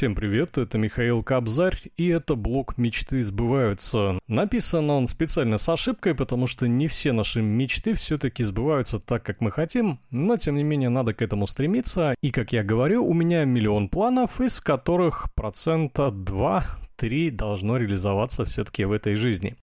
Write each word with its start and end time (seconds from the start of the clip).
Всем 0.00 0.14
привет, 0.14 0.56
это 0.56 0.78
Михаил 0.78 1.22
Кобзарь, 1.22 1.78
и 1.98 2.08
это 2.08 2.34
блог 2.34 2.78
«Мечты 2.78 3.22
сбываются». 3.22 4.18
Написан 4.28 4.88
он 4.88 5.06
специально 5.06 5.58
с 5.58 5.68
ошибкой, 5.68 6.14
потому 6.14 6.46
что 6.46 6.66
не 6.66 6.88
все 6.88 7.12
наши 7.12 7.42
мечты 7.42 7.92
все-таки 7.92 8.42
сбываются 8.42 8.98
так, 8.98 9.22
как 9.22 9.42
мы 9.42 9.50
хотим, 9.50 10.00
но 10.10 10.38
тем 10.38 10.56
не 10.56 10.62
менее 10.62 10.88
надо 10.88 11.12
к 11.12 11.20
этому 11.20 11.46
стремиться, 11.46 12.14
и, 12.22 12.30
как 12.30 12.54
я 12.54 12.64
говорю, 12.64 13.06
у 13.06 13.12
меня 13.12 13.44
миллион 13.44 13.90
планов, 13.90 14.40
из 14.40 14.58
которых 14.62 15.34
процента 15.34 16.04
2-3 16.04 17.30
должно 17.32 17.76
реализоваться 17.76 18.46
все-таки 18.46 18.86
в 18.86 18.92
этой 18.92 19.16
жизни. 19.16 19.58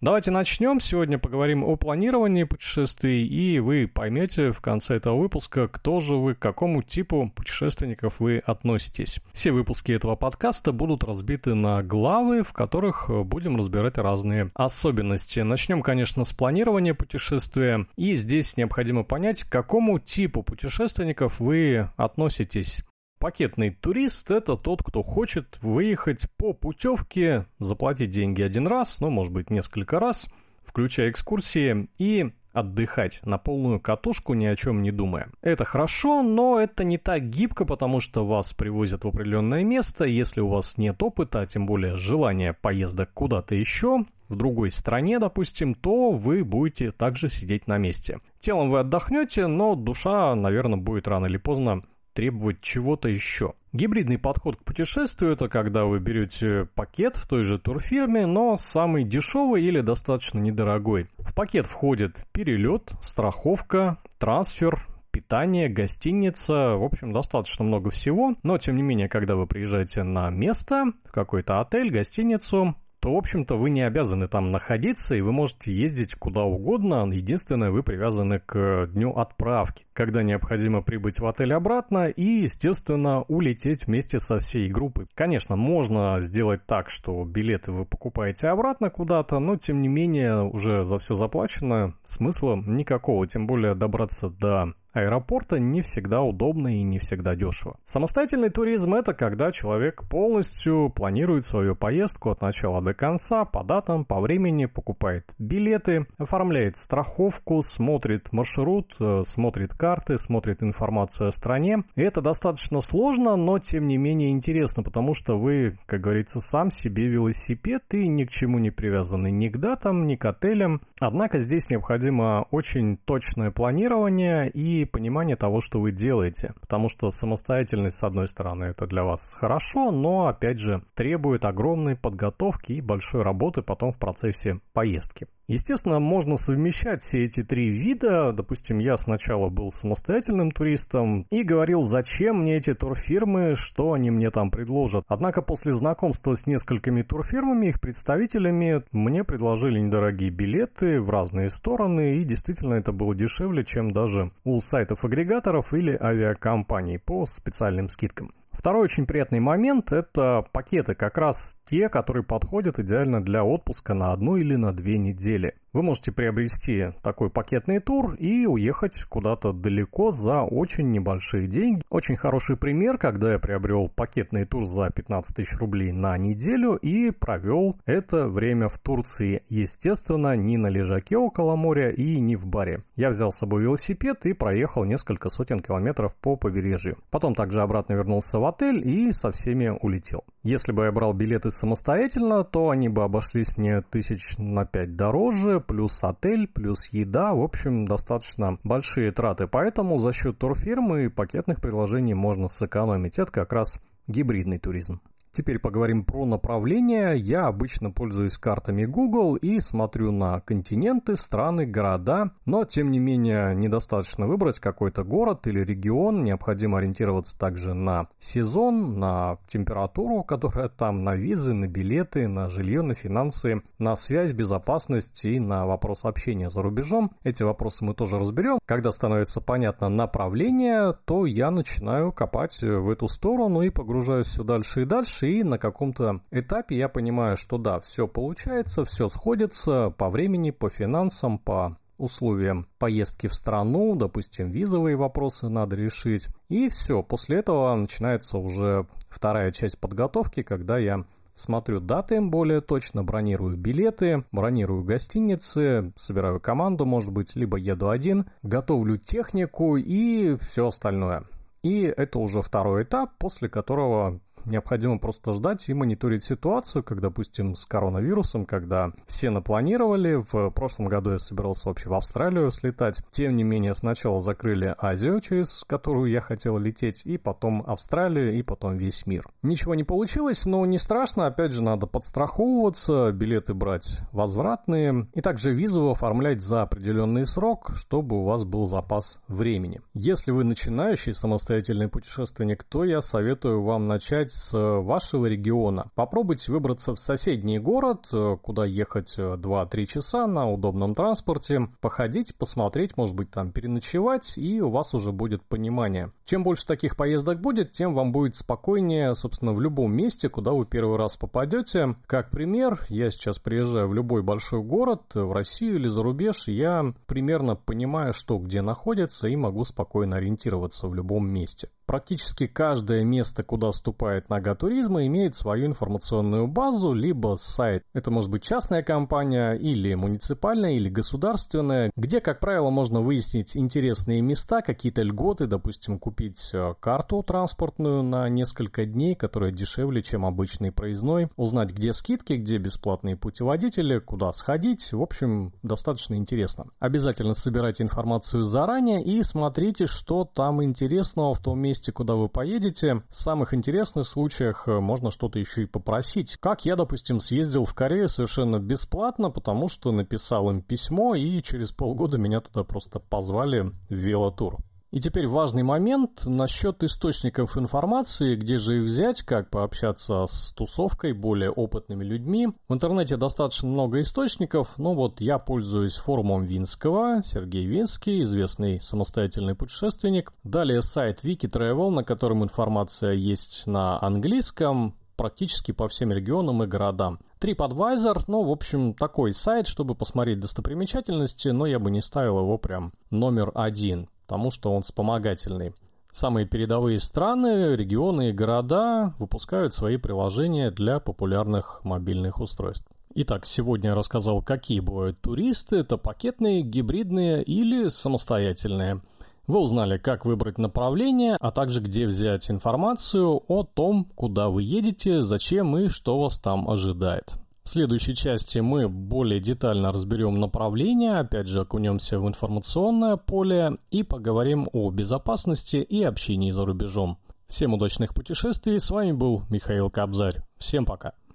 Давайте 0.00 0.30
начнем. 0.30 0.78
Сегодня 0.78 1.18
поговорим 1.18 1.64
о 1.64 1.74
планировании 1.74 2.44
путешествий, 2.44 3.26
и 3.26 3.58
вы 3.58 3.90
поймете 3.92 4.52
в 4.52 4.60
конце 4.60 4.94
этого 4.94 5.16
выпуска, 5.18 5.66
кто 5.66 5.98
же 5.98 6.14
вы, 6.14 6.36
к 6.36 6.38
какому 6.38 6.84
типу 6.84 7.32
путешественников 7.34 8.20
вы 8.20 8.38
относитесь. 8.38 9.18
Все 9.32 9.50
выпуски 9.50 9.90
этого 9.90 10.14
подкаста 10.14 10.70
будут 10.70 11.02
разбиты 11.02 11.54
на 11.54 11.82
главы, 11.82 12.44
в 12.44 12.52
которых 12.52 13.10
будем 13.26 13.56
разбирать 13.56 13.98
разные 13.98 14.52
особенности. 14.54 15.40
Начнем, 15.40 15.82
конечно, 15.82 16.22
с 16.22 16.32
планирования 16.32 16.94
путешествия, 16.94 17.86
и 17.96 18.14
здесь 18.14 18.56
необходимо 18.56 19.02
понять, 19.02 19.42
к 19.42 19.48
какому 19.48 19.98
типу 19.98 20.44
путешественников 20.44 21.40
вы 21.40 21.90
относитесь. 21.96 22.84
Пакетный 23.18 23.70
турист– 23.70 24.30
это 24.30 24.56
тот, 24.56 24.82
кто 24.84 25.02
хочет 25.02 25.58
выехать 25.60 26.30
по 26.36 26.52
путевке, 26.52 27.46
заплатить 27.58 28.10
деньги 28.10 28.42
один 28.42 28.68
раз, 28.68 29.00
ну, 29.00 29.10
может 29.10 29.32
быть, 29.32 29.50
несколько 29.50 29.98
раз, 29.98 30.28
включая 30.64 31.10
экскурсии, 31.10 31.88
и 31.98 32.30
отдыхать 32.52 33.20
на 33.24 33.36
полную 33.36 33.80
катушку, 33.80 34.34
ни 34.34 34.46
о 34.46 34.54
чем 34.54 34.82
не 34.82 34.92
думая. 34.92 35.30
Это 35.42 35.64
хорошо, 35.64 36.22
но 36.22 36.60
это 36.60 36.84
не 36.84 36.96
так 36.96 37.28
гибко, 37.28 37.64
потому 37.64 37.98
что 37.98 38.24
вас 38.24 38.52
привозят 38.54 39.02
в 39.02 39.08
определенное 39.08 39.64
место, 39.64 40.04
если 40.04 40.40
у 40.40 40.48
вас 40.48 40.78
нет 40.78 41.02
опыта, 41.02 41.40
а 41.40 41.46
тем 41.46 41.66
более 41.66 41.96
желания 41.96 42.52
поездок 42.52 43.10
куда-то 43.14 43.56
еще, 43.56 44.04
в 44.28 44.36
другой 44.36 44.70
стране, 44.70 45.18
допустим, 45.18 45.74
то 45.74 46.10
вы 46.10 46.44
будете 46.44 46.92
также 46.92 47.28
сидеть 47.28 47.66
на 47.66 47.78
месте. 47.78 48.20
Телом 48.38 48.70
вы 48.70 48.80
отдохнете, 48.80 49.46
но 49.46 49.74
душа, 49.74 50.34
наверное, 50.34 50.78
будет 50.78 51.08
рано 51.08 51.26
или 51.26 51.38
поздно 51.38 51.82
требовать 52.18 52.60
чего-то 52.60 53.08
еще. 53.08 53.54
Гибридный 53.72 54.18
подход 54.18 54.56
к 54.56 54.64
путешествию– 54.64 55.32
это 55.34 55.48
когда 55.48 55.84
вы 55.84 56.00
берете 56.00 56.66
пакет 56.74 57.14
в 57.14 57.28
той 57.28 57.44
же 57.44 57.60
турфирме, 57.60 58.26
но 58.26 58.56
самый 58.56 59.04
дешевый 59.04 59.62
или 59.62 59.82
достаточно 59.82 60.40
недорогой. 60.40 61.06
В 61.18 61.32
пакет 61.32 61.66
входит 61.66 62.26
перелет, 62.32 62.90
страховка, 63.02 63.98
трансфер, 64.18 64.84
питание, 65.12 65.68
гостиница, 65.68 66.74
в 66.74 66.82
общем, 66.82 67.12
достаточно 67.12 67.64
много 67.64 67.90
всего. 67.90 68.34
Но, 68.42 68.58
тем 68.58 68.74
не 68.74 68.82
менее, 68.82 69.08
когда 69.08 69.36
вы 69.36 69.46
приезжаете 69.46 70.02
на 70.02 70.28
место, 70.30 70.86
в 71.04 71.12
какой-то 71.12 71.60
отель, 71.60 71.92
гостиницу, 71.92 72.74
то, 73.00 73.14
в 73.14 73.16
общем-то, 73.16 73.56
вы 73.56 73.70
не 73.70 73.82
обязаны 73.82 74.26
там 74.26 74.50
находиться, 74.50 75.14
и 75.14 75.20
вы 75.20 75.32
можете 75.32 75.72
ездить 75.72 76.14
куда 76.14 76.42
угодно. 76.42 77.08
Единственное, 77.10 77.70
вы 77.70 77.82
привязаны 77.82 78.40
к 78.40 78.88
дню 78.92 79.12
отправки, 79.12 79.86
когда 79.92 80.22
необходимо 80.22 80.82
прибыть 80.82 81.20
в 81.20 81.26
отель 81.26 81.52
обратно 81.52 82.08
и, 82.08 82.42
естественно, 82.42 83.22
улететь 83.22 83.86
вместе 83.86 84.18
со 84.18 84.38
всей 84.38 84.68
группой. 84.68 85.06
Конечно, 85.14 85.56
можно 85.56 86.20
сделать 86.20 86.66
так, 86.66 86.90
что 86.90 87.24
билеты 87.24 87.72
вы 87.72 87.84
покупаете 87.84 88.48
обратно 88.48 88.90
куда-то, 88.90 89.38
но, 89.38 89.56
тем 89.56 89.80
не 89.80 89.88
менее, 89.88 90.42
уже 90.42 90.84
за 90.84 90.98
все 90.98 91.14
заплачено, 91.14 91.94
смысла 92.04 92.56
никакого, 92.56 93.26
тем 93.26 93.46
более 93.46 93.74
добраться 93.74 94.28
до 94.28 94.74
аэропорта 95.00 95.58
не 95.58 95.82
всегда 95.82 96.22
удобно 96.22 96.68
и 96.68 96.82
не 96.82 96.98
всегда 96.98 97.34
дешево. 97.34 97.76
Самостоятельный 97.84 98.50
туризм– 98.50 98.94
это 98.94 99.14
когда 99.14 99.52
человек 99.52 100.02
полностью 100.08 100.90
планирует 100.94 101.44
свою 101.44 101.74
поездку 101.74 102.30
от 102.30 102.42
начала 102.42 102.82
до 102.82 102.94
конца, 102.94 103.44
по 103.44 103.64
датам, 103.64 104.04
по 104.04 104.20
времени, 104.20 104.66
покупает 104.66 105.24
билеты, 105.38 106.06
оформляет 106.18 106.76
страховку, 106.76 107.62
смотрит 107.62 108.32
маршрут, 108.32 108.94
э, 109.00 109.22
смотрит 109.24 109.74
карты, 109.74 110.18
смотрит 110.18 110.62
информацию 110.62 111.28
о 111.28 111.32
стране. 111.32 111.84
Это 111.96 112.20
достаточно 112.20 112.80
сложно, 112.80 113.36
но 113.36 113.58
тем 113.58 113.86
не 113.86 113.96
менее 113.96 114.30
интересно, 114.30 114.82
потому 114.82 115.14
что 115.14 115.38
вы, 115.38 115.78
как 115.86 116.00
говорится, 116.00 116.40
сам 116.40 116.70
себе 116.70 117.06
велосипед 117.08 117.82
и 117.92 118.08
ни 118.08 118.24
к 118.24 118.30
чему 118.30 118.58
не 118.58 118.70
привязаны 118.70 119.30
ни 119.30 119.48
к 119.48 119.58
датам, 119.58 120.06
ни 120.06 120.16
к 120.16 120.24
отелям. 120.24 120.80
Однако 121.00 121.38
здесь 121.38 121.70
необходимо 121.70 122.46
очень 122.50 122.96
точное 122.96 123.50
планирование 123.50 124.50
и 124.50 124.84
понимание 124.90 125.36
того, 125.36 125.60
что 125.60 125.80
вы 125.80 125.92
делаете. 125.92 126.54
Потому 126.60 126.88
что 126.88 127.10
самостоятельность, 127.10 127.96
с 127.96 128.04
одной 128.04 128.28
стороны, 128.28 128.64
это 128.64 128.86
для 128.86 129.04
вас 129.04 129.32
хорошо, 129.32 129.90
но, 129.90 130.26
опять 130.26 130.58
же, 130.58 130.82
требует 130.94 131.44
огромной 131.44 131.96
подготовки 131.96 132.72
и 132.72 132.80
большой 132.80 133.22
работы 133.22 133.62
потом 133.62 133.92
в 133.92 133.98
процессе 133.98 134.60
поездки. 134.72 135.28
Естественно, 135.48 135.98
можно 135.98 136.36
совмещать 136.36 137.00
все 137.00 137.24
эти 137.24 137.42
три 137.42 137.70
вида. 137.70 138.32
Допустим, 138.32 138.80
я 138.80 138.98
сначала 138.98 139.48
был 139.48 139.72
самостоятельным 139.72 140.50
туристом 140.50 141.26
и 141.30 141.42
говорил, 141.42 141.84
зачем 141.84 142.42
мне 142.42 142.58
эти 142.58 142.74
турфирмы, 142.74 143.54
что 143.54 143.94
они 143.94 144.10
мне 144.10 144.30
там 144.30 144.50
предложат. 144.50 145.06
Однако 145.08 145.40
после 145.40 145.72
знакомства 145.72 146.34
с 146.34 146.46
несколькими 146.46 147.00
турфирмами, 147.00 147.68
их 147.68 147.80
представителями, 147.80 148.82
мне 148.92 149.24
предложили 149.24 149.80
недорогие 149.80 150.28
билеты 150.28 151.00
в 151.00 151.08
разные 151.08 151.48
стороны, 151.48 152.18
и 152.18 152.24
действительно 152.24 152.74
это 152.74 152.92
было 152.92 153.14
дешевле, 153.14 153.64
чем 153.64 153.90
даже 153.90 154.30
у 154.44 154.60
сайтов 154.60 155.06
агрегаторов 155.06 155.72
или 155.72 155.96
авиакомпаний 155.98 156.98
по 156.98 157.24
специальным 157.24 157.88
скидкам. 157.88 158.34
Второй 158.58 158.82
очень 158.82 159.06
приятный 159.06 159.38
момент– 159.38 159.92
это 159.92 160.44
пакеты, 160.50 160.96
как 160.96 161.16
раз 161.16 161.62
те, 161.64 161.88
которые 161.88 162.24
подходят 162.24 162.80
идеально 162.80 163.22
для 163.24 163.44
отпуска 163.44 163.94
на 163.94 164.10
одну 164.10 164.34
или 164.34 164.56
на 164.56 164.72
две 164.72 164.98
недели. 164.98 165.54
Вы 165.78 165.84
можете 165.84 166.10
приобрести 166.10 166.86
такой 167.04 167.30
пакетный 167.30 167.78
тур 167.78 168.14
и 168.14 168.46
уехать 168.46 169.00
куда-то 169.04 169.52
далеко 169.52 170.10
за 170.10 170.42
очень 170.42 170.90
небольшие 170.90 171.46
деньги. 171.46 171.84
Очень 171.88 172.16
хороший 172.16 172.56
пример, 172.56 172.98
когда 172.98 173.34
я 173.34 173.38
приобрел 173.38 173.88
пакетный 173.88 174.44
тур 174.44 174.64
за 174.64 174.90
15 174.90 175.36
тысяч 175.36 175.56
рублей 175.56 175.92
на 175.92 176.18
неделю 176.18 176.74
и 176.74 177.12
провел 177.12 177.76
это 177.86 178.28
время 178.28 178.66
в 178.66 178.76
Турции. 178.80 179.44
Естественно, 179.48 180.34
не 180.34 180.56
на 180.56 180.66
лежаке 180.66 181.16
около 181.16 181.54
моря 181.54 181.92
и 181.92 182.18
не 182.18 182.34
в 182.34 182.44
баре. 182.44 182.82
Я 182.96 183.10
взял 183.10 183.30
с 183.30 183.38
собой 183.38 183.62
велосипед 183.62 184.26
и 184.26 184.32
проехал 184.32 184.82
несколько 184.82 185.28
сотен 185.28 185.60
километров 185.60 186.12
по 186.16 186.34
побережью. 186.34 186.98
Потом 187.12 187.36
также 187.36 187.62
обратно 187.62 187.92
вернулся 187.92 188.40
в 188.40 188.46
отель 188.46 188.84
и 188.84 189.12
со 189.12 189.30
всеми 189.30 189.68
улетел. 189.68 190.24
Если 190.48 190.72
бы 190.72 190.84
я 190.86 190.92
брал 190.92 191.12
билеты 191.12 191.50
самостоятельно, 191.50 192.42
то 192.42 192.70
они 192.70 192.88
бы 192.88 193.04
обошлись 193.04 193.58
мне 193.58 193.82
тысяч 193.82 194.38
на 194.38 194.64
пять 194.64 194.96
дороже, 194.96 195.60
плюс 195.60 196.02
отель, 196.02 196.48
плюс 196.48 196.86
еда, 196.86 197.34
в 197.34 197.42
общем, 197.42 197.84
достаточно 197.84 198.58
большие 198.64 199.12
траты. 199.12 199.46
Поэтому 199.46 199.98
за 199.98 200.14
счет 200.14 200.38
турфирмы 200.38 201.04
и 201.04 201.08
пакетных 201.08 201.60
предложений 201.60 202.14
можно 202.14 202.48
сэкономить. 202.48 203.18
Это 203.18 203.30
как 203.30 203.52
раз 203.52 203.78
гибридный 204.06 204.58
туризм. 204.58 205.02
Теперь 205.32 205.58
поговорим 205.58 206.04
про 206.04 206.24
направления. 206.24 207.12
Я 207.12 207.46
обычно 207.46 207.90
пользуюсь 207.90 208.38
картами 208.38 208.84
Google 208.86 209.36
и 209.36 209.60
смотрю 209.60 210.10
на 210.10 210.40
континенты, 210.40 211.16
страны, 211.16 211.66
города. 211.66 212.32
Но, 212.46 212.64
тем 212.64 212.90
не 212.90 212.98
менее, 212.98 213.54
недостаточно 213.54 214.26
выбрать 214.26 214.58
какой-то 214.58 215.04
город 215.04 215.46
или 215.46 215.60
регион. 215.60 216.24
Необходимо 216.24 216.78
ориентироваться 216.78 217.38
также 217.38 217.74
на 217.74 218.08
сезон, 218.18 218.98
на 218.98 219.38
температуру, 219.46 220.22
которая 220.22 220.68
там, 220.68 221.04
на 221.04 221.14
визы, 221.14 221.54
на 221.54 221.66
билеты, 221.66 222.26
на 222.26 222.48
жилье, 222.48 222.82
на 222.82 222.94
финансы, 222.94 223.62
на 223.78 223.96
связь, 223.96 224.32
безопасность 224.32 225.24
и 225.24 225.38
на 225.38 225.66
вопрос 225.66 226.04
общения 226.04 226.48
за 226.48 226.62
рубежом. 226.62 227.12
Эти 227.22 227.42
вопросы 227.42 227.84
мы 227.84 227.94
тоже 227.94 228.18
разберем. 228.18 228.58
Когда 228.66 228.90
становится 228.90 229.40
понятно 229.40 229.88
направление, 229.88 230.94
то 231.04 231.26
я 231.26 231.50
начинаю 231.50 232.12
копать 232.12 232.60
в 232.62 232.90
эту 232.90 233.08
сторону 233.08 233.62
и 233.62 233.70
погружаюсь 233.70 234.26
все 234.26 234.42
дальше 234.42 234.82
и 234.82 234.84
дальше 234.84 235.17
и 235.22 235.42
на 235.42 235.58
каком-то 235.58 236.20
этапе 236.30 236.76
я 236.76 236.88
понимаю, 236.88 237.36
что 237.36 237.58
да, 237.58 237.80
все 237.80 238.06
получается, 238.06 238.84
все 238.84 239.08
сходится 239.08 239.90
по 239.90 240.10
времени, 240.10 240.50
по 240.50 240.70
финансам, 240.70 241.38
по 241.38 241.78
условиям 241.98 242.66
поездки 242.78 243.26
в 243.26 243.34
страну, 243.34 243.94
допустим, 243.96 244.50
визовые 244.50 244.96
вопросы 244.96 245.48
надо 245.48 245.76
решить. 245.76 246.28
И 246.48 246.68
все, 246.68 247.02
после 247.02 247.38
этого 247.38 247.74
начинается 247.74 248.38
уже 248.38 248.86
вторая 249.10 249.50
часть 249.50 249.80
подготовки, 249.80 250.42
когда 250.42 250.78
я 250.78 251.04
смотрю 251.34 251.80
даты 251.80 252.20
более 252.20 252.60
точно, 252.60 253.04
бронирую 253.04 253.56
билеты, 253.56 254.24
бронирую 254.32 254.84
гостиницы, 254.84 255.92
собираю 255.96 256.40
команду, 256.40 256.84
может 256.84 257.12
быть, 257.12 257.36
либо 257.36 257.56
еду 257.56 257.90
один, 257.90 258.30
готовлю 258.42 258.96
технику 258.96 259.76
и 259.76 260.36
все 260.40 260.66
остальное. 260.66 261.24
И 261.62 261.82
это 261.82 262.18
уже 262.18 262.40
второй 262.42 262.84
этап, 262.84 263.16
после 263.18 263.48
которого 263.48 264.20
необходимо 264.48 264.98
просто 264.98 265.32
ждать 265.32 265.68
и 265.68 265.74
мониторить 265.74 266.24
ситуацию, 266.24 266.82
как, 266.82 267.00
допустим, 267.00 267.54
с 267.54 267.66
коронавирусом, 267.66 268.46
когда 268.46 268.92
все 269.06 269.30
напланировали. 269.30 270.14
В 270.16 270.50
прошлом 270.50 270.86
году 270.86 271.12
я 271.12 271.18
собирался 271.18 271.68
вообще 271.68 271.88
в 271.88 271.94
Австралию 271.94 272.50
слетать. 272.50 273.00
Тем 273.10 273.36
не 273.36 273.44
менее, 273.44 273.74
сначала 273.74 274.20
закрыли 274.20 274.74
Азию, 274.78 275.20
через 275.20 275.64
которую 275.64 276.10
я 276.10 276.20
хотел 276.20 276.58
лететь, 276.58 277.06
и 277.06 277.18
потом 277.18 277.62
Австралию, 277.66 278.34
и 278.34 278.42
потом 278.42 278.76
весь 278.76 279.06
мир. 279.06 279.26
Ничего 279.42 279.74
не 279.74 279.84
получилось, 279.84 280.46
но 280.46 280.64
не 280.66 280.78
страшно. 280.78 281.26
Опять 281.26 281.52
же, 281.52 281.62
надо 281.62 281.86
подстраховываться, 281.86 283.12
билеты 283.12 283.54
брать 283.54 284.00
возвратные, 284.12 285.08
и 285.14 285.20
также 285.20 285.52
визу 285.52 285.90
оформлять 285.90 286.42
за 286.42 286.62
определенный 286.62 287.26
срок, 287.26 287.70
чтобы 287.74 288.20
у 288.20 288.24
вас 288.24 288.44
был 288.44 288.64
запас 288.64 289.22
времени. 289.28 289.80
Если 289.94 290.30
вы 290.30 290.44
начинающий 290.44 291.14
самостоятельный 291.14 291.88
путешественник, 291.88 292.64
то 292.64 292.84
я 292.84 293.00
советую 293.00 293.62
вам 293.62 293.86
начать 293.86 294.32
с 294.38 294.56
вашего 294.56 295.26
региона. 295.26 295.90
Попробуйте 295.94 296.52
выбраться 296.52 296.94
в 296.94 297.00
соседний 297.00 297.58
город, 297.58 298.06
куда 298.42 298.64
ехать 298.64 299.18
2-3 299.18 299.86
часа 299.86 300.26
на 300.26 300.50
удобном 300.50 300.94
транспорте, 300.94 301.68
походить, 301.80 302.36
посмотреть, 302.38 302.96
может 302.96 303.16
быть 303.16 303.30
там 303.30 303.50
переночевать, 303.50 304.38
и 304.38 304.60
у 304.60 304.70
вас 304.70 304.94
уже 304.94 305.12
будет 305.12 305.42
понимание. 305.42 306.12
Чем 306.24 306.44
больше 306.44 306.66
таких 306.66 306.96
поездок 306.96 307.40
будет, 307.40 307.72
тем 307.72 307.94
вам 307.94 308.12
будет 308.12 308.36
спокойнее, 308.36 309.14
собственно, 309.14 309.52
в 309.52 309.60
любом 309.60 309.92
месте, 309.94 310.28
куда 310.28 310.52
вы 310.52 310.64
первый 310.64 310.96
раз 310.96 311.16
попадете. 311.16 311.96
Как 312.06 312.30
пример, 312.30 312.86
я 312.88 313.10
сейчас 313.10 313.38
приезжаю 313.38 313.88
в 313.88 313.94
любой 313.94 314.22
большой 314.22 314.62
город, 314.62 315.14
в 315.14 315.32
Россию 315.32 315.76
или 315.76 315.88
за 315.88 316.02
рубеж, 316.02 316.48
я 316.48 316.94
примерно 317.06 317.56
понимаю, 317.56 318.12
что 318.12 318.38
где 318.38 318.62
находится, 318.62 319.26
и 319.28 319.36
могу 319.36 319.64
спокойно 319.64 320.16
ориентироваться 320.16 320.86
в 320.86 320.94
любом 320.94 321.28
месте. 321.28 321.70
Практически 321.86 322.46
каждое 322.46 323.02
место, 323.02 323.42
куда 323.42 323.72
ступает 323.72 324.27
нога 324.28 324.54
туризма, 324.54 325.06
имеет 325.06 325.34
свою 325.34 325.66
информационную 325.66 326.46
базу, 326.46 326.92
либо 326.92 327.34
сайт. 327.36 327.82
Это 327.92 328.10
может 328.10 328.30
быть 328.30 328.42
частная 328.42 328.82
компания, 328.82 329.52
или 329.52 329.94
муниципальная, 329.94 330.72
или 330.72 330.88
государственная, 330.88 331.90
где, 331.96 332.20
как 332.20 332.40
правило, 332.40 332.70
можно 332.70 333.00
выяснить 333.00 333.56
интересные 333.56 334.20
места, 334.20 334.62
какие-то 334.62 335.02
льготы, 335.02 335.46
допустим, 335.46 335.98
купить 335.98 336.50
э, 336.52 336.74
карту 336.80 337.22
транспортную 337.22 338.02
на 338.02 338.28
несколько 338.28 338.86
дней, 338.86 339.14
которая 339.14 339.52
дешевле, 339.52 340.02
чем 340.02 340.24
обычный 340.24 340.72
проездной, 340.72 341.28
узнать, 341.36 341.72
где 341.72 341.92
скидки, 341.92 342.34
где 342.34 342.58
бесплатные 342.58 343.16
путеводители, 343.16 343.98
куда 343.98 344.32
сходить. 344.32 344.92
В 344.92 345.02
общем, 345.02 345.52
достаточно 345.62 346.14
интересно. 346.14 346.66
Обязательно 346.78 347.34
собирайте 347.34 347.84
информацию 347.84 348.42
заранее 348.44 349.02
и 349.02 349.22
смотрите, 349.22 349.86
что 349.86 350.24
там 350.24 350.62
интересного 350.62 351.34
в 351.34 351.40
том 351.40 351.60
месте, 351.60 351.92
куда 351.92 352.14
вы 352.14 352.28
поедете, 352.28 353.02
самых 353.10 353.54
интересных 353.54 354.06
случаях 354.08 354.66
э, 354.66 354.80
можно 354.80 355.10
что-то 355.10 355.38
еще 355.38 355.62
и 355.62 355.66
попросить. 355.66 356.36
Как 356.36 356.64
я, 356.64 356.76
допустим, 356.76 357.20
съездил 357.20 357.64
в 357.64 357.74
Корею 357.74 358.08
совершенно 358.08 358.58
бесплатно, 358.58 359.30
потому 359.30 359.68
что 359.68 359.92
написал 359.92 360.50
им 360.50 360.62
письмо, 360.62 361.14
и 361.14 361.42
через 361.42 361.72
полгода 361.72 362.18
меня 362.18 362.40
туда 362.40 362.64
просто 362.64 362.98
позвали 362.98 363.70
в 363.88 363.94
велотур. 363.94 364.58
И 364.90 365.00
теперь 365.00 365.26
важный 365.26 365.62
момент 365.62 366.22
насчет 366.24 366.82
источников 366.82 367.58
информации, 367.58 368.36
где 368.36 368.56
же 368.56 368.78
их 368.78 368.84
взять, 368.84 369.20
как 369.20 369.50
пообщаться 369.50 370.24
с 370.26 370.54
тусовкой, 370.54 371.12
более 371.12 371.50
опытными 371.50 372.04
людьми. 372.04 372.48
В 372.68 372.72
интернете 372.72 373.18
достаточно 373.18 373.68
много 373.68 374.00
источников, 374.00 374.78
но 374.78 374.94
вот 374.94 375.20
я 375.20 375.38
пользуюсь 375.38 375.96
форумом 375.96 376.46
Винского, 376.46 377.22
Сергей 377.22 377.66
Винский, 377.66 378.22
известный 378.22 378.80
самостоятельный 378.80 379.54
путешественник. 379.54 380.32
Далее 380.42 380.80
сайт 380.80 381.22
Wikitravel, 381.22 381.90
на 381.90 382.02
котором 382.02 382.42
информация 382.42 383.12
есть 383.12 383.66
на 383.66 384.02
английском, 384.02 384.94
практически 385.16 385.72
по 385.72 385.88
всем 385.88 386.12
регионам 386.12 386.62
и 386.62 386.66
городам. 386.66 387.18
TripAdvisor, 387.40 388.24
ну, 388.26 388.42
в 388.42 388.50
общем, 388.50 388.94
такой 388.94 389.34
сайт, 389.34 389.66
чтобы 389.66 389.94
посмотреть 389.94 390.40
достопримечательности, 390.40 391.48
но 391.48 391.66
я 391.66 391.78
бы 391.78 391.90
не 391.90 392.00
ставил 392.00 392.38
его 392.38 392.56
прям 392.56 392.94
номер 393.10 393.52
один 393.54 394.08
тому, 394.28 394.52
что 394.52 394.72
он 394.72 394.82
вспомогательный. 394.82 395.74
Самые 396.10 396.46
передовые 396.46 397.00
страны, 397.00 397.74
регионы 397.76 398.30
и 398.30 398.32
города 398.32 399.14
выпускают 399.18 399.74
свои 399.74 399.96
приложения 399.96 400.70
для 400.70 401.00
популярных 401.00 401.80
мобильных 401.84 402.40
устройств. 402.40 402.86
Итак, 403.14 403.46
сегодня 403.46 403.90
я 403.90 403.96
рассказал, 403.96 404.42
какие 404.42 404.80
бывают 404.80 405.20
туристы. 405.20 405.76
Это 405.76 405.96
пакетные, 405.96 406.62
гибридные 406.62 407.42
или 407.42 407.88
самостоятельные. 407.88 409.00
Вы 409.46 409.60
узнали, 409.60 409.96
как 409.96 410.24
выбрать 410.24 410.58
направление, 410.58 411.36
а 411.40 411.50
также 411.50 411.80
где 411.80 412.06
взять 412.06 412.50
информацию 412.50 413.42
о 413.48 413.64
том, 413.64 414.04
куда 414.14 414.50
вы 414.50 414.62
едете, 414.62 415.22
зачем 415.22 415.76
и 415.78 415.88
что 415.88 416.20
вас 416.20 416.38
там 416.38 416.68
ожидает. 416.68 417.38
В 417.68 417.70
следующей 417.70 418.14
части 418.14 418.60
мы 418.60 418.88
более 418.88 419.40
детально 419.40 419.92
разберем 419.92 420.40
направление, 420.40 421.18
опять 421.18 421.48
же 421.48 421.60
окунемся 421.60 422.18
в 422.18 422.26
информационное 422.26 423.18
поле 423.18 423.76
и 423.90 424.02
поговорим 424.02 424.70
о 424.72 424.90
безопасности 424.90 425.76
и 425.76 426.02
общении 426.02 426.50
за 426.50 426.64
рубежом. 426.64 427.18
Всем 427.46 427.74
удачных 427.74 428.14
путешествий, 428.14 428.80
с 428.80 428.88
вами 428.88 429.12
был 429.12 429.42
Михаил 429.50 429.90
Кобзарь. 429.90 430.40
Всем 430.56 430.86
пока. 430.86 431.12